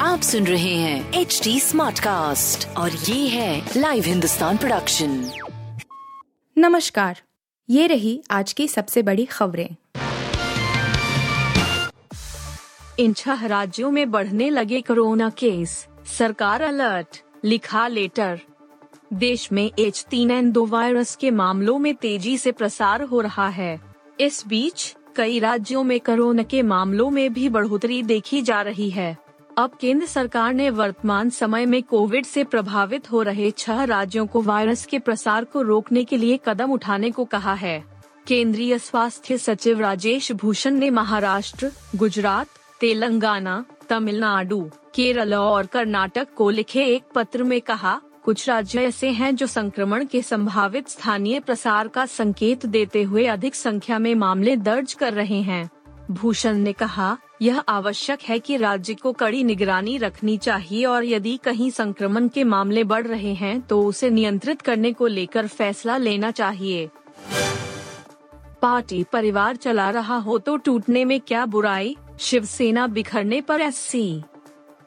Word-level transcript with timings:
आप 0.00 0.20
सुन 0.20 0.46
रहे 0.46 0.74
हैं 0.74 1.12
एच 1.12 1.40
डी 1.44 1.60
स्मार्ट 1.60 1.98
कास्ट 1.98 2.68
और 2.68 2.92
ये 2.92 3.28
है 3.28 3.70
लाइव 3.76 4.04
हिंदुस्तान 4.04 4.56
प्रोडक्शन 4.56 5.30
नमस्कार 6.58 7.20
ये 7.70 7.86
रही 7.86 8.22
आज 8.30 8.52
की 8.52 8.68
सबसे 8.68 9.02
बड़ी 9.02 9.24
खबरें। 9.24 9.68
इन 12.98 13.12
छह 13.12 13.46
राज्यों 13.46 13.90
में 13.90 14.10
बढ़ने 14.10 14.50
लगे 14.50 14.80
कोरोना 14.80 15.30
केस 15.30 15.86
सरकार 16.18 16.62
अलर्ट 16.62 17.22
लिखा 17.44 17.88
लेटर। 17.88 18.40
देश 19.12 19.52
में 19.52 19.70
एच 19.78 20.06
तीन 20.10 20.30
एन 20.30 20.52
दो 20.52 20.66
वायरस 20.66 21.16
के 21.16 21.30
मामलों 21.30 21.78
में 21.78 21.94
तेज़ी 21.94 22.38
से 22.38 22.52
प्रसार 22.52 23.02
हो 23.02 23.20
रहा 23.20 23.48
है। 23.48 23.80
इस 24.20 24.46
बीच 24.46 24.96
कई 25.16 25.38
राज्यों 25.38 25.82
में 25.84 26.00
कोरोना 26.00 26.42
के 26.42 26.62
मामलों 26.62 27.10
में 27.10 27.32
भी 27.32 27.48
बढ़ोतरी 27.48 28.02
देखी 28.02 28.42
जा 28.42 28.60
रही 28.62 28.90
है। 28.90 29.16
अब 29.58 29.78
केंद्र 29.80 30.06
सरकार 30.06 30.54
ने 30.54 30.70
वर्तमान 30.70 31.30
समय 31.30 31.66
में 31.66 31.82
कोविड 31.82 32.24
से 32.24 32.44
प्रभावित 32.44 33.10
हो 33.12 33.22
रहे 33.22 33.50
छह 33.50 33.84
राज्यों 33.84 34.26
को 34.26 34.42
वायरस 34.42 34.86
के 34.86 34.98
प्रसार 34.98 35.44
को 35.44 35.62
रोकने 35.62 36.04
के 36.04 36.16
लिए 36.16 36.38
कदम 36.48 36.72
उठाने 36.72 37.10
को 37.10 37.24
कहा 37.24 37.54
है। 37.54 37.84
केंद्रीय 38.26 38.78
स्वास्थ्य 38.78 39.38
सचिव 39.38 39.80
राजेश 39.80 40.32
भूषण 40.32 40.74
ने 40.74 40.90
महाराष्ट्र, 40.90 41.72
गुजरात, 41.96 42.46
तेलंगाना, 42.80 43.64
तमिलनाडु, 43.88 44.70
केरल 44.94 45.34
और 45.34 45.66
कर्नाटक 45.66 46.28
को 46.36 46.50
लिखे 46.50 46.84
एक 46.84 47.02
पत्र 47.14 47.42
में 47.42 47.60
कहा 47.60 48.00
कुछ 48.26 48.48
राज्य 48.48 48.80
ऐसे 48.80 49.10
हैं 49.10 49.34
जो 49.36 49.46
संक्रमण 49.46 50.04
के 50.04 50.20
संभावित 50.22 50.88
स्थानीय 50.88 51.40
प्रसार 51.40 51.88
का 51.88 52.06
संकेत 52.06 52.66
देते 52.66 53.02
हुए 53.02 53.26
अधिक 53.26 53.54
संख्या 53.54 53.98
में 53.98 54.14
मामले 54.14 54.56
दर्ज 54.56 54.92
कर 54.92 55.12
रहे 55.12 55.40
हैं। 55.42 55.68
भूषण 56.10 56.56
ने 56.56 56.72
कहा, 56.72 57.16
यह 57.42 57.58
आवश्यक 57.68 58.22
है 58.22 58.38
कि 58.38 58.56
राज्य 58.56 58.94
को 58.94 59.12
कड़ी 59.12 59.44
निगरानी 59.44 59.96
रखनी 59.98 60.36
चाहिए 60.38 60.84
और 60.84 61.04
यदि 61.04 61.36
कहीं 61.36 61.70
संक्रमण 61.70 62.28
के 62.28 62.44
मामले 62.44 62.84
बढ़ 62.84 63.06
रहे 63.06 63.34
हैं 63.34 63.60
तो 63.60 63.82
उसे 63.86 64.10
नियंत्रित 64.10 64.62
करने 64.62 64.92
को 64.92 65.06
लेकर 65.06 65.46
फैसला 65.46 65.96
लेना 65.96 66.30
चाहिए। 66.30 66.88
पार्टी 68.62 69.04
परिवार 69.12 69.56
चला 69.56 69.90
रहा 69.90 70.16
हो 70.16 70.38
तो 70.38 70.56
टूटने 70.56 71.04
में 71.04 71.20
क्या 71.20 71.46
बुराई? 71.46 71.96
शिवसेना 72.20 72.86
बिखरने 72.86 73.40
पर 73.40 73.60
एससी 73.60 74.22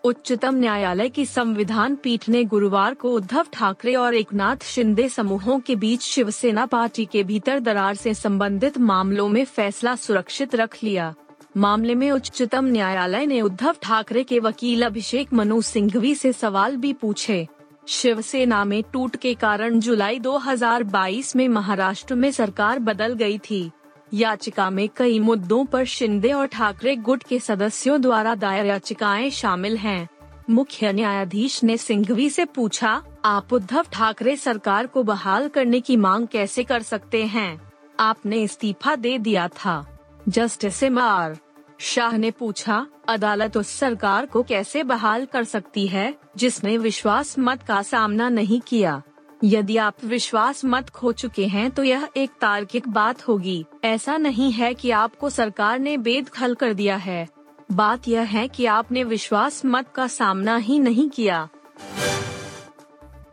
उच्चतम 0.03 0.55
न्यायालय 0.55 1.09
की 1.09 1.25
संविधान 1.25 1.95
पीठ 1.95 2.30
ने 2.30 2.44
गुरुवार 2.44 2.94
को 2.94 3.11
उद्धव 3.11 3.45
ठाकरे 3.53 3.95
और 3.95 4.16
एकनाथ 4.16 4.64
शिंदे 4.64 5.09
समूहों 5.09 5.59
के 5.59 5.75
बीच 5.75 6.02
शिवसेना 6.02 6.66
पार्टी 6.66 7.05
के 7.05 7.23
भीतर 7.23 7.59
दरार 7.59 7.95
से 7.95 8.14
संबंधित 8.14 8.77
मामलों 8.77 9.27
में 9.30 9.45
फैसला 9.45 9.95
सुरक्षित 9.95 10.55
रख 10.55 10.77
लिया। 10.83 11.14
मामले 11.58 11.95
में 11.95 12.11
उच्चतम 12.11 12.66
न्यायालय 12.66 13.25
ने 13.25 13.42
उद्धव 13.42 13.75
ठाकरे 13.81 14.23
के 14.23 14.39
वकील 14.39 14.86
अभिषेक 14.86 15.33
मनु 15.33 15.61
सिंघवी 15.61 16.16
से 16.16 16.33
सवाल 16.33 16.75
भी 16.75 16.94
पूछे। 16.94 17.47
शिवसेना 17.88 18.66
में 18.66 18.83
टूट 18.94 19.16
के 19.16 19.33
कारण 19.33 19.80
जुलाई 19.80 20.20
2022 20.20 21.36
में 21.36 21.47
महाराष्ट्र 21.47 22.16
में 22.16 22.31
सरकार 22.31 22.80
बदल 22.80 23.14
गई 23.14 23.38
थी। 23.38 23.72
याचिका 24.13 24.69
में 24.69 24.89
कई 24.97 25.19
मुद्दों 25.19 25.65
पर 25.65 25.85
शिंदे 25.85 26.31
और 26.31 26.45
ठाकरे 26.45 26.95
गुट 26.95 27.23
के 27.23 27.39
सदस्यों 27.39 28.02
द्वारा 28.02 28.35
दायर 28.35 28.65
याचिकाएँ 28.65 29.29
शामिल 29.29 29.77
हैं। 29.77 30.09
मुख्य 30.49 30.93
न्यायाधीश 30.93 31.63
ने 31.63 31.77
सिंघवी 31.77 32.30
से 32.30 32.45
पूछा, 32.45 33.03
आप 33.25 33.53
उद्धव 33.53 33.85
ठाकरे 33.91 34.35
सरकार 34.35 34.87
को 34.87 35.03
बहाल 35.03 35.47
करने 35.47 35.81
की 35.81 35.97
मांग 35.97 36.27
कैसे 36.27 36.63
कर 36.63 36.81
सकते 36.81 37.23
हैं? 37.23 37.71
आपने 37.99 38.41
इस्तीफा 38.41 38.95
दे 38.95 39.17
दिया 39.17 39.47
था। 39.47 39.97
जस्टिस 40.30 40.83
एम 40.83 40.99
आर 40.99 41.37
शाह 41.80 42.17
ने 42.17 42.31
पूछा, 42.31 42.87
अदालत 43.07 43.57
उस 43.57 43.69
सरकार 43.69 44.25
को 44.25 44.43
कैसे 44.43 44.83
बहाल 44.83 45.25
कर 45.25 45.43
सकती 45.43 45.87
है, 45.87 46.15
जिसने 46.37 46.77
विश्वास 46.77 47.36
मत 47.39 47.64
का 47.64 47.81
सामना 47.81 48.30
नहीं 48.30 48.61
किया? 48.61 49.02
यदि 49.44 49.77
आप 49.77 50.04
विश्वास 50.05 50.66
मत 50.66 50.89
खो 50.89 51.11
चुके 51.11 51.45
हैं 51.48 51.72
तो 51.72 51.83
यह 51.83 52.08
एक 52.17 52.32
तार्किक 52.42 52.88
बात 52.89 53.27
होगी। 53.27 53.66
ऐसा 53.83 54.17
नहीं 54.17 54.52
है 54.52 54.73
कि 54.73 54.92
आपको 54.92 55.30
सरकार 55.30 55.80
ने 55.80 55.98
बेदखल 55.98 56.55
कर 56.55 56.73
दिया 56.73 56.95
है। 56.95 57.27
बात 57.72 58.08
यह 58.08 58.22
है 58.22 58.48
कि 58.48 58.66
आपने 58.66 59.04
विश्वास 59.04 59.61
मत 59.66 59.88
का 59.95 60.08
सामना 60.08 60.58
ही 60.58 60.80
नहीं 60.80 61.10
किया। 61.10 61.49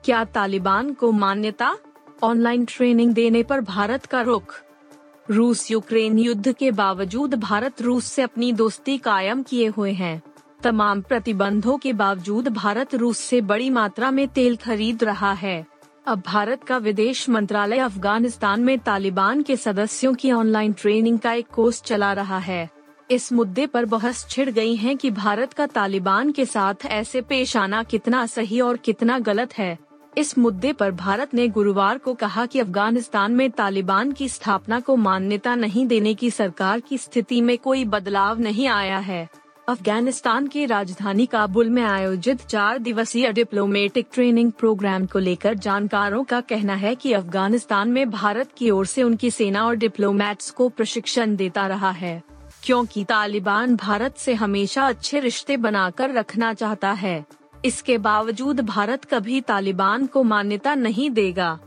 क्या 0.05 0.25
तालिबान 0.25 0.93
को 0.93 1.13
मान्यता? 1.13 1.77
ऑनलाइन 2.23 2.65
ट्रेनिंग 2.65 3.13
देने 3.13 3.43
पर 3.43 3.61
भारत 3.61 4.07
का 4.07 4.21
रुख। 4.21 4.61
रूस 5.31 5.71
यूक्रेन 5.71 6.19
युद्ध 6.19 6.53
के 6.53 6.71
बावजूद 6.71 7.35
भारत 7.35 7.83
रूस 7.83 8.05
से 8.05 8.23
अपनी 8.23 8.53
दोस्ती 8.53 8.99
कायम 8.99 9.43
किए 9.43 9.67
हुए 9.67 9.93
हैं। 9.93 10.23
तमाम 10.63 11.01
प्रतिबंधों 11.01 11.79
के 11.79 11.93
बावजूद 11.93 12.49
भारत 12.49 12.95
रूस 12.95 13.19
से 13.19 13.41
बड़ी 13.41 13.71
मात्रा 13.71 14.11
में 14.11 14.29
तेल 14.29 14.57
खरीद 14.57 15.05
रहा 15.05 15.33
है। 15.33 15.67
अब 16.07 16.23
भारत 16.27 16.65
का 16.65 16.77
विदेश 16.77 17.29
मंत्रालय 17.29 17.79
अफ़गानिस्तान 17.79 18.61
में 18.61 18.79
तालिबान 18.79 19.43
के 19.43 19.57
सदस्यों 19.57 20.15
की 20.15 20.31
ऑनलाइन 20.33 20.73
ट्रेनिंग 20.73 21.19
का 21.19 21.33
एक 21.33 21.47
कोर्स 21.47 21.83
चला 21.83 22.13
रहा 22.13 22.39
है। 22.39 22.69
इस 23.11 23.33
मुद्दे 23.33 23.67
पर 23.67 23.85
बहस 23.85 24.27
छिड़ 24.31 24.51
गई 24.51 24.77
है 24.77 24.95
कि 24.95 25.11
भारत 25.11 25.53
का 25.53 25.67
तालिबान 25.67 26.31
के 26.33 26.45
साथ 26.45 26.75
ऐसे 26.87 27.21
पेश 27.21 27.57
आना 27.57 27.83
कितना 27.83 28.27
सही 28.27 28.61
और 28.61 28.77
कितना 28.77 29.19
गलत 29.19 29.59
है। 29.59 29.79
इस 30.19 30.39
मुद्दे 30.39 30.73
पर 30.73 30.91
भारत 30.91 31.35
ने 31.35 31.49
गुरुवार 31.49 31.99
को 31.99 32.15
कहा 32.15 32.47
कि 32.47 32.61
अफ़गानिस्तान 32.61 33.33
में 33.33 33.51
तालिबान 33.51 34.13
की 34.13 34.29
स्थापना 34.29 34.81
को 34.81 34.97
मान्यता 34.97 35.55
नहीं 35.55 35.87
देने 35.87 36.15
की 36.15 36.31
सरकार 36.31 36.81
की 36.81 36.99
स्थिति 36.99 37.41
में 37.41 37.59
कोई 37.59 37.85
बदलाव 37.85 38.41
नहीं 38.41 38.69
आया 38.69 38.99
है। 38.99 39.29
अफ़गानिस्तान 39.69 40.47
की 40.47 40.65
राजधानी 40.67 41.25
काबुल 41.27 41.71
में 41.71 41.83
आयोजित 41.83 42.43
चार 42.43 42.79
दिवसीय 42.79 43.31
डिप्लोमेटिक 43.33 44.07
ट्रेनिंग 44.13 44.53
प्रोग्राम 44.53 45.07
को 45.07 45.19
लेकर 45.19 45.55
जानकारों 45.57 46.23
का 46.25 46.41
कहना 46.41 46.75
है 46.75 46.95
कि 46.95 47.13
अफ़गानिस्तान 47.13 47.89
में 47.89 48.11
भारत 48.11 48.53
की 48.59 48.71
ओर 48.71 48.87
से 48.87 49.03
उनकी 49.03 49.31
सेना 49.31 49.65
और 49.67 49.77
डिप्लोमेट्स 49.77 50.51
को 50.51 50.69
प्रशिक्षण 50.69 51.35
देता 51.37 51.67
रहा 51.67 51.91
है, 51.91 52.23
क्योंकि 52.63 53.05
तालिबान 53.05 53.77
भारत 53.77 54.17
से 54.17 54.35
हमेशा 54.35 54.87
अच्छे 54.87 55.21
रिश्ते 55.21 55.57
बनाकर 55.57 56.15
रखना 56.15 56.53
चाहता 56.55 56.93
है। 56.93 57.25
इसके 57.65 57.99
बावजूद 57.99 58.61
भारत 58.61 59.05
कभी 59.05 59.41
तालिबान 59.41 60.07
को 60.07 60.23
मान्यता 60.25 60.75
नहीं 60.77 61.11
देगा। 61.11 61.59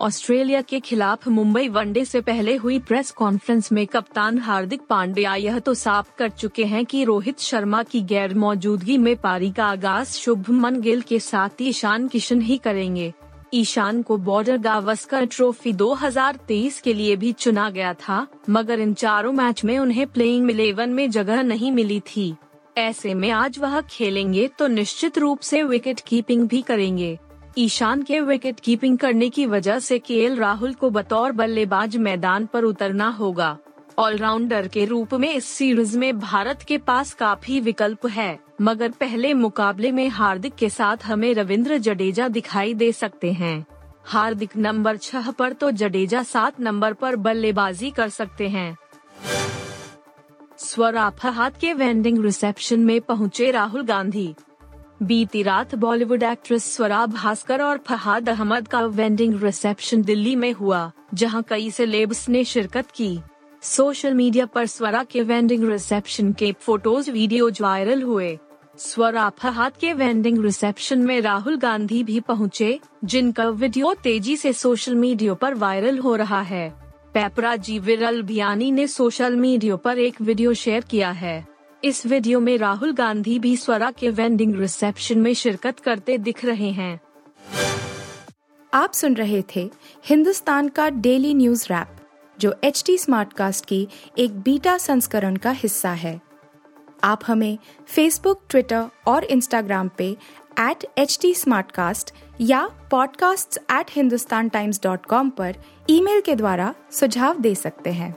ऑस्ट्रेलिया 0.00 0.60
के 0.60 0.78
खिलाफ 0.80 1.28
मुंबई 1.28 1.68
वनडे 1.68 2.04
से 2.04 2.20
पहले 2.20 2.54
हुई 2.56 2.78
प्रेस 2.78 3.10
कॉन्फ्रेंस 3.10 3.72
में 3.72 3.86
कप्तान 3.86 4.38
हार्दिक 4.38 4.80
पांड्या 4.88 5.34
यह 5.34 5.58
तो 5.58 5.74
साफ़ 5.74 6.10
कर 6.18 6.28
चुके 6.28 6.64
हैं 6.64 6.84
कि 6.84 7.04
रोहित 7.04 7.40
शर्मा 7.40 7.82
की 7.82 8.02
गैर 8.02 8.34
मौजूदगी 8.34 8.98
में 8.98 9.16
पारी 9.16 9.50
का 9.50 9.64
आगाज़ 9.64 10.12
शुभमन 10.12 10.80
गिल 10.80 11.00
के 11.00 11.18
साथ 11.18 11.62
ईशान 11.62 12.08
किशन 12.08 12.40
ही 12.40 12.58
करेंगे। 12.58 13.12
ईशान 13.54 14.02
को 14.02 14.16
बॉर्डर 14.16 14.56
गावस्कर 14.56 15.24
ट्रॉफी 15.24 15.72
2023 15.72 16.80
के 16.80 16.94
लिए 16.94 17.16
भी 17.16 17.32
चुना 17.32 17.70
गया 17.70 17.94
था, 17.94 18.26
मगर 18.50 18.80
इन 18.80 18.94
चारों 18.94 19.32
मैच 19.32 19.64
में 19.64 19.78
उन्हें 19.78 20.06
प्लेइंग 20.06 20.50
इलेवन 20.50 20.90
में 20.90 21.10
जगह 21.10 21.42
नहीं 21.42 21.72
मिली 21.72 22.00
थी। 22.00 22.34
ऐसे 22.78 23.14
में 23.14 23.30
आज 23.30 23.58
वह 23.58 23.80
खेलेंगे 23.80 24.48
तो 24.48 24.66
निश्चित 24.66 25.18
रूप 25.18 25.40
से 25.40 25.62
विकेट 25.62 26.00
कीपिंग 26.00 26.48
भी 26.48 26.62
करेंगे। 26.62 27.18
ईशान 27.58 28.02
के 28.02 28.20
विकेट 28.20 28.60
कीपिंग 28.60 28.98
करने 28.98 29.28
की 29.28 29.46
वजह 29.46 29.78
से 29.78 29.98
के 29.98 30.34
राहुल 30.34 30.74
को 30.74 30.90
बतौर 30.90 31.32
बल्लेबाज 31.32 31.96
मैदान 31.96 32.46
पर 32.46 32.64
उतरना 32.64 33.08
होगा। 33.08 33.56
ऑलराउंडर 33.98 34.68
के 34.68 34.84
रूप 34.84 35.14
में 35.14 35.32
इस 35.34 35.44
सीरीज़ 35.44 35.98
में 35.98 36.18
भारत 36.18 36.62
के 36.62 36.78
पास 36.78 37.12
काफ़ी 37.14 37.60
विकल्प 37.60 38.06
है, 38.06 38.38
मगर 38.60 38.90
पहले 38.90 39.32
मुकाबले 39.34 39.92
में 39.92 40.08
हार्दिक 40.08 40.54
के 40.54 40.68
साथ 40.68 41.04
हमें 41.04 41.32
रविंद्र 41.34 41.78
जडेजा 41.78 42.28
दिखाई 42.28 42.74
दे 42.74 42.92
सकते 42.92 43.32
हैं। 43.32 43.66
हार्दिक 44.04 44.56
नंबर 44.56 44.96
छह 44.96 45.30
पर 45.30 45.52
तो 45.52 45.70
जडेजा 45.70 46.22
सात 46.22 46.60
नंबर 46.60 46.92
पर 46.92 47.16
बल्लेबाजी 47.16 47.90
कर 47.90 48.08
सकते 48.08 48.48
हैं। 48.48 48.76
स्वरा 50.58 51.08
फहाद 51.10 51.56
के 51.56 51.72
वेंडिंग 51.72 52.24
रिसेप्शन 52.24 52.80
में 52.80 53.00
पहुँचे 53.00 53.50
राहुल 53.50 53.82
गांधी। 53.82 54.34
बीती 55.00 55.42
रात 55.42 55.74
बॉलीवुड 55.74 56.22
एक्ट्रेस 56.22 56.64
स्वरा 56.74 57.04
भास्कर 57.06 57.62
और 57.62 57.78
फहाद 57.78 58.28
अहमद 58.28 58.68
का 58.68 58.80
वेंडिंग 58.80 59.42
रिसेप्शन 59.42 60.02
दिल्ली 60.02 60.34
में 60.36 60.52
हुआ, 60.52 60.90
जहाँ 61.14 61.42
कई 61.42 61.70
सेलेब्स 61.70 62.28
ने 62.28 62.44
शिरकत 62.44 62.90
की। 62.90 63.18
सोशल 63.62 64.14
मीडिया 64.14 64.46
पर 64.46 64.66
स्वरा 64.66 65.02
के 65.04 65.22
वेंडिंग 65.22 65.68
रिसेप्शन 65.70 66.32
के 66.32 66.52
फ़ोटोज़ 66.52 67.10
वीडियो 67.10 67.50
वायरल 67.60 68.02
हुए। 68.02 68.38
स्वरा 68.78 69.28
फहाद 69.38 69.76
के 69.76 69.92
वेंडिंग 69.92 70.42
रिसेप्शन 70.44 70.98
में 70.98 71.20
राहुल 71.20 71.56
गांधी 71.56 72.02
भी 72.02 72.18
पहुँचे, 72.20 72.80
जिनका 73.04 73.48
वीडियो 73.48 73.94
तेज़ी 73.94 74.36
से 74.36 74.52
सोशल 74.52 74.94
मीडिया 74.94 75.34
पर 75.34 75.54
वायरल 75.54 75.98
हो 75.98 76.14
रहा 76.16 76.40
है। 76.40 76.68
पेपराजी 77.14 77.78
विरल 77.78 78.22
भियानी 78.22 78.70
ने 78.70 78.86
सोशल 78.86 79.36
मीडिया 79.36 79.76
पर 79.76 79.98
एक 79.98 80.20
वीडियो 80.20 80.54
शेयर 80.54 80.80
किया 80.80 81.10
है। 81.10 81.57
इस 81.84 82.06
वीडियो 82.06 82.40
में 82.40 82.58
राहुल 82.58 82.92
गांधी 82.92 83.38
भी 83.38 83.56
स्वरा 83.56 83.90
के 83.90 84.10
वेंडिंग 84.10 84.54
रिसेप्शन 84.54 85.18
में 85.18 85.34
शिरकत 85.34 85.80
करते 85.80 86.18
दिख 86.18 86.44
रहे 86.44 86.70
हैं। 86.70 87.00
आप 88.74 88.92
सुन 88.92 89.14
रहे 89.14 89.42
थे 89.56 89.70
हिंदुस्तान 90.04 90.68
का 90.68 90.90
डेली 90.90 91.34
न्यूज़ 91.34 91.66
रैप, 91.70 91.88
जो 92.40 92.54
एच 92.64 92.82
टी 92.86 92.98
स्मार्टकास्ट 92.98 93.64
की 93.64 93.88
एक 94.18 94.40
बीटा 94.40 94.78
संस्करण 94.78 95.36
का 95.36 95.50
हिस्सा 95.50 95.90
है। 95.90 96.20
आप 97.04 97.20
हमें 97.26 97.58
फेसबुक 97.86 98.42
ट्विटर 98.50 98.86
और 99.06 99.24
इंस्टाग्राम 99.24 99.90
पे 99.98 100.16
एट 100.60 100.86
एच 100.98 101.18
टी 101.22 101.34
या 102.40 102.70
podcasts@hindustantimes.com 102.94 105.30
पर 105.30 105.54
ईमेल 105.90 106.20
के 106.20 106.34
द्वारा 106.34 106.74
सुझाव 106.90 107.40
दे 107.40 107.54
सकते 107.54 107.90
हैं। 107.90 108.16